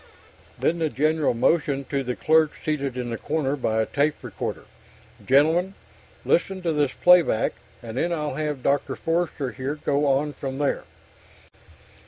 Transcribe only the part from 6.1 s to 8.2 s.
listen to this playback and then